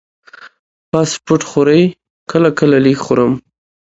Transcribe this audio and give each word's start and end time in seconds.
فاسټ 0.89 1.21
فوډ 1.25 1.41
خورئ؟ 1.49 1.83
کله 2.31 2.49
کله، 2.59 2.77
لږ 2.85 2.97
خورم 3.05 3.31